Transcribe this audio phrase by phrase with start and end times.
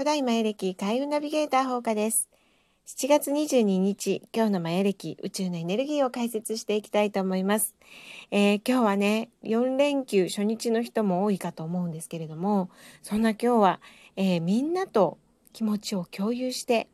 [0.00, 2.30] 古代マヤ暦開運ナビゲーター放課です。
[2.86, 7.74] 7月22日、今日のマヤ暦宇宙のエネルギーを解説していきたいと思います。
[8.30, 12.70] えー、今日はね、4連休初日の人も多いかと思うんですけれども、
[13.02, 13.80] そんな今日は、
[14.16, 15.18] えー、みんなと
[15.52, 16.88] 気持ちを共有して、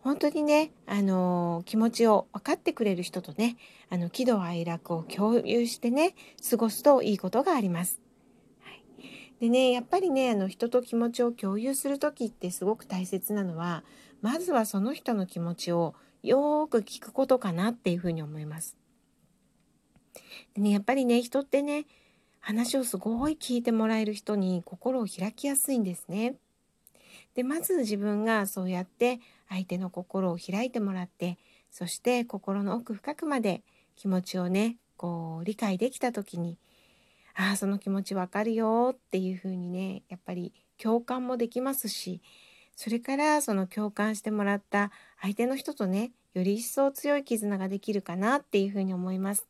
[0.00, 3.56] 本当にね、あのー、気持ちを分かってくれる人とね、
[3.88, 6.16] あの喜怒哀楽を共有してね、
[6.50, 8.07] 過ごすといいことがあります。
[9.40, 13.84] でねやっぱりねあの人と気持ちを共有する時ってすごく大切なのは
[14.20, 18.76] まずはその人の気持ちをよーく聞くことかなっていうふうに思います。
[20.54, 21.86] でねやっぱりね人ってね
[22.40, 26.34] 話をすごい聞いてもらえる人に心を開きやすいんですね。
[27.34, 31.38] でまず自分がそうやって相手の心を開いてもらって
[31.70, 33.62] そして心の奥深くまで
[33.94, 36.58] 気持ちをねこう理解できた時に
[37.40, 42.20] ああその気持ちわかるよっていう風にねやっぱり共感もできますし
[42.74, 44.90] それからその共感してもらった
[45.22, 49.46] 相手の人とねより一層強い絆ができるかなっていう風に思います。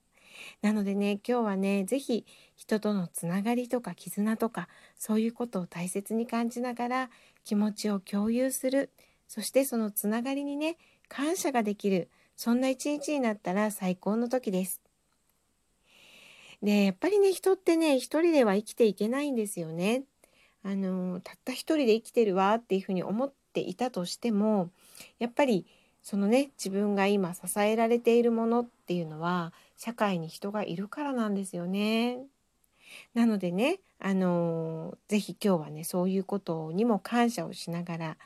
[0.63, 7.11] なのでね今日はね是非人とのつながりとか絆とかそういうことを大切に感じながら
[7.45, 8.91] 気持ちを共有する
[9.27, 10.77] そしてそのつながりにね
[11.09, 14.88] 感謝ができるそんな一日になったら最高の時です。
[16.63, 20.03] でやっぱりね人ってね一人では生きていけないんですよね。
[20.65, 24.71] あのたった一人で生きてるわっていうふうに思っていたとしても
[25.19, 25.67] やっぱり
[26.03, 32.19] そのね自分が今支えられているものっていうのは社会に人がいるからなんですよね。
[33.15, 38.17] なのでねあの是非今日はねそういうことにも感謝をしながら、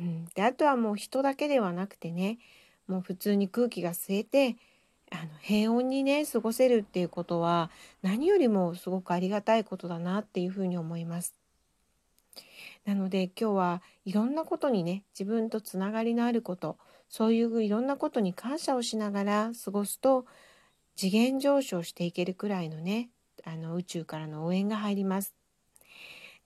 [0.00, 2.38] うん、であとはもう人だけではなくてね
[2.86, 4.56] もう普通に空気が吸えて
[5.10, 7.70] あの平穏にね過ごせるっていうことは
[8.02, 11.34] 何よりもすごくありがたいことだなっていうふうに思います。
[12.84, 20.26] なので今日はいろんなことにね自分とつながりのあることそういういろんなことに感謝をしながら過ごすと
[20.96, 23.10] 次元上昇していけるくらいのね
[23.44, 25.45] あの宇宙からの応援が入ります。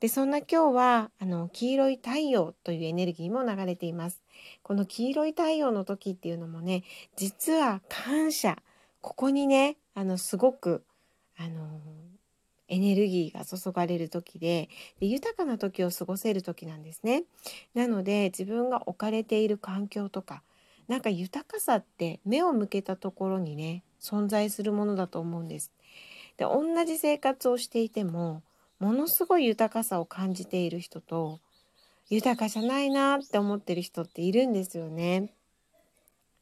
[0.00, 4.22] でそんな今日はあの黄色い太陽というエネルギーも流れています。
[4.62, 6.84] この黄色い太陽の時っていうのもね
[7.16, 8.56] 実は感謝
[9.02, 10.82] ここにねあのすごく
[11.36, 11.80] あの
[12.68, 17.24] エネルギーが注がれる時でで豊かな時を過ごせる時なんですね。
[17.74, 20.42] なので自分が置かれている環境とか
[20.88, 25.70] なんか豊かさって目を向けたところにね存在するものだと思うんです。
[26.38, 28.42] で同じ生活をしていても
[28.80, 31.38] ものすごい豊かさを感じている人と
[32.08, 35.32] 豊かじゃないなって思ってる人っているんですよね。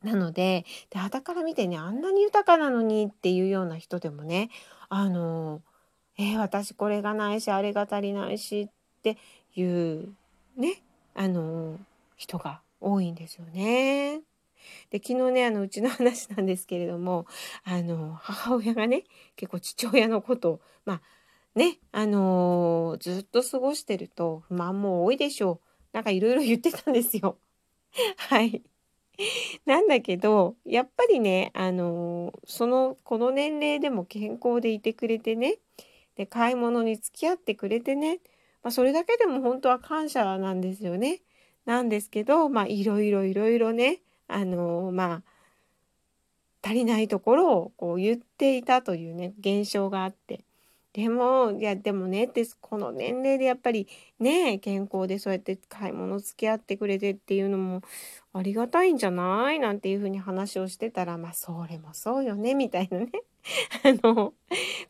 [0.03, 4.49] なのでで傍から見てねあんなに豊かなのにっていうような人でもね
[4.89, 5.61] あの
[6.17, 8.69] えー、私これがないしあれが足りないしっ
[9.03, 9.19] て
[9.55, 10.09] いう
[10.57, 10.83] ね
[11.15, 11.79] あの
[12.17, 14.21] 人が多いんですよね。
[14.91, 17.27] で昨日ねあのうちの話なんですけれども
[17.65, 19.05] あの母親がね
[19.37, 21.01] 結構父親のことをまあ
[21.55, 25.69] ね、あのー、ずっと過ごしてると不満も多いでしょう。
[25.93, 27.39] なんかいろいろ言ってたんですよ。
[28.17, 28.63] はい。
[29.67, 35.59] なんだけど、やっぱりね、あのー、その、この年齢でも健康でいてくれてね、
[36.15, 38.21] で、買い物に付き合ってくれてね、
[38.63, 41.23] まあ、それだけでも本当は感謝なんですよね。
[41.65, 45.23] なんですけど、まあ、いろいろいろいろね、あのー、まあ、
[46.63, 50.45] 足りないところをこう言っていたというね、現象があって。
[50.95, 53.87] でもいやでもねってこの年齢でやっぱり
[54.19, 57.83] ね健康でそうやって買い物付き合ってくれてっていうのも
[58.33, 59.59] ありがたいんじゃない？
[59.61, 63.09] なんていうふうに話をしてたらまあそれもそうよねみたいなね。
[63.85, 64.35] あの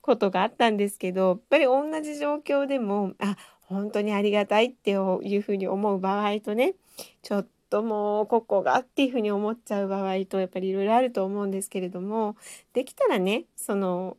[0.01, 4.95] ことがあったんですけどやっぱり同じ状況でもあ本当にありがたいってい
[5.37, 6.75] うふうに思う場合とね
[7.23, 12.37] ちょっともうここがっていうふうに思っちゃう場合とやっぱりいろいろあると思うんですけれども
[12.73, 14.17] できたらねその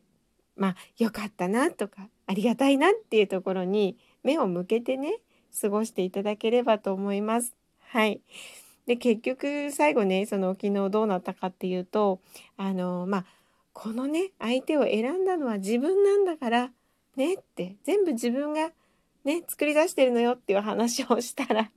[0.56, 5.18] まあ良かったなとかありがたいなっていうところに目を向けてね
[5.60, 7.54] 過ごしていただければと思います。
[7.80, 8.20] はい。
[8.86, 12.20] で結局最後ねその昨日どうなったかっていうと
[12.56, 13.24] あのまあ
[13.72, 16.70] このね相手を選んだのは自分なんだから
[17.16, 18.70] ねって全部自分が
[19.24, 21.70] ね作り出してるのよっていう話をしたら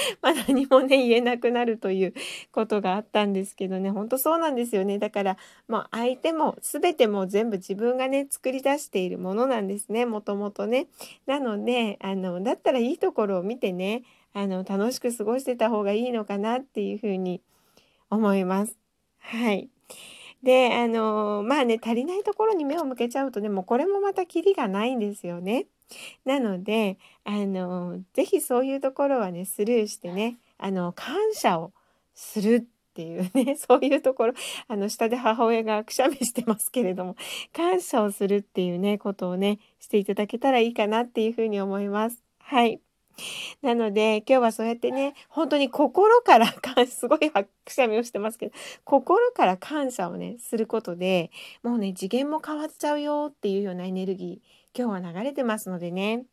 [0.22, 2.14] まあ何もね言えなくなるという
[2.52, 5.36] ことがあったんですけどね本当そうなんですよねだから
[5.68, 10.88] まあ相手も全ても全部自分がね作り出しているものなんですねもともとね。
[11.26, 14.02] なのであのだったらいいところを見てね
[14.32, 17.40] あの楽しく過ごしてた方がいいのかなっていうふうに
[18.10, 18.76] 思います。
[19.18, 19.68] はい。
[20.42, 25.66] で、あのまあね、足りないところに目を向けちゃうとね、もうこれもまたキリがないんですよね。
[26.24, 31.72] なので、あの是非そういうところはね、スルーしてね、あの、感謝を
[32.14, 34.32] するっていうね、 そういうところ、
[34.68, 37.16] あの、下で母親がくしゃみしてますけれども、
[37.52, 42.22] 感謝をするっていうね、ことをね、していただけたらいいかなっていうふうに思います。
[42.38, 42.80] はい。
[43.62, 46.46] なので、今日はそうやってね、本当に心から
[46.86, 47.30] すごい
[47.64, 48.52] くしゃみをしてますけど、
[48.84, 51.30] 心から感謝をね、することで、
[51.62, 56.26] もうね、次元も変わっちゃうよっていうようなエネルギー、今日は流れてますのでね。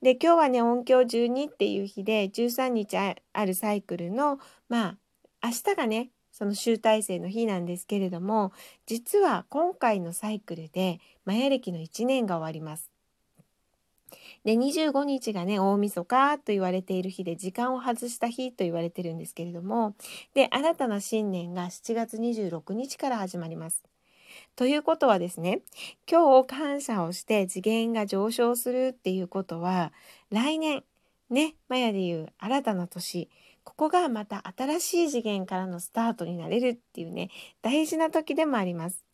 [0.00, 4.38] で、今日はね、音響12っていう日で、13日あるサイクルの、
[4.68, 4.96] まあ、
[5.42, 8.52] 明日がね、その集大成の日なんですけれども、
[8.86, 12.90] 実は今回のサイクルで、マヤ歴の1年が終わります。
[14.44, 19.96] で25日がね大晦日と言われている日で時間を外した日と言われてるんですけれども
[20.34, 23.82] で新たな新年が7月26日から始まります。
[24.56, 25.60] ということはですね
[26.10, 29.92] 今日感謝をして次元が上昇するっていうことは
[30.30, 30.82] 来年
[31.28, 33.28] ねマヤでいう新たな年
[33.64, 37.28] ここがまた新しい次元からのスタートになれるっていうね
[37.60, 39.04] 大事な時でもあります。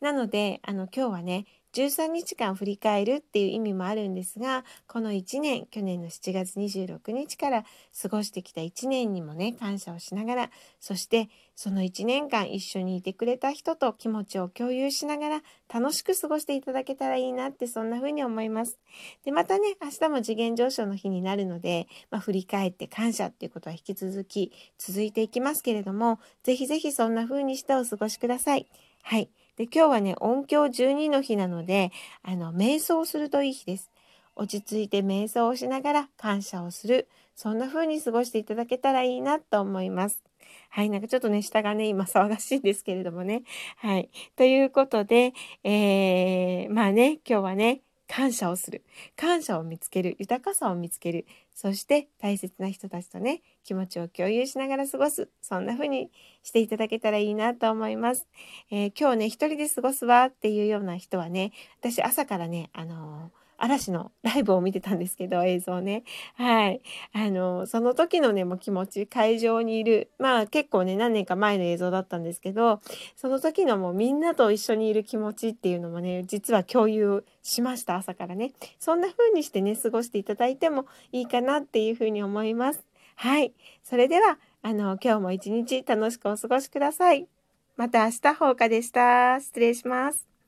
[0.00, 7.64] なのであの今日はね13日間振り返るっていう意味もあるんですがこの1年去年の7月26日から
[8.00, 10.50] 過ごしてきた1年にもね感謝をしながら
[10.80, 18.78] そしてその1年間一緒にいてくれた人と気持ちを共有しながら楽しく過ごしていただけたらいいなってそんな風に思います。
[19.24, 28.66] でまたね明日も次元上昇の日になるので、まあ、振り返って感謝っていうことは引き続き続いていきますけれども是非是非そんな風にしてお過ごしください。
[29.02, 29.30] はい
[29.60, 31.92] で、今日はね、音響12の日なので、
[32.22, 33.90] あの、瞑想するといい日です。
[34.34, 37.08] 落ち着いて瞑想をしながら感謝をする。
[37.36, 40.22] そんな風に過ごしていただけたらいいなと思います。
[40.70, 43.42] はい、なんかちょっとね、下がね、今騒がしいんですけれどもね。
[43.76, 44.08] はい。
[44.34, 48.84] ということで、えー、まあね、今日はね、感謝をする。
[49.16, 50.16] 感謝を見つける。
[50.18, 51.26] 豊かさを見つける。
[51.54, 55.30] そして大切な人たちとね、気持ちを共有しながら過ごす。
[55.40, 56.10] そんな風に
[56.42, 58.26] していただけたらいいなと思います。
[58.72, 66.04] えー、今日ね、一人で過ごすわっていうような人はね、私朝からね、あのー嵐のライブを見てたんですけど、 映像ね。
[66.34, 66.80] はい。
[67.12, 72.80] あの、その時のね、もう気持ち、会場にいる、まあ結構ね、何年か前の映像だったんですけど、
[73.16, 78.52] その時のもうみんなと一緒にいる気持ちっていうのもね、実は共有しました、朝からね。
[78.78, 82.84] そんな風にしてね、過ごしていただいてもいいかなっていう風に思います。
[83.16, 83.52] はい。
[83.82, 87.28] それでは、あの、今日も一日楽しくお過ごしください。
[87.76, 89.38] また明日、放課でした。
[89.40, 90.29] 失礼します。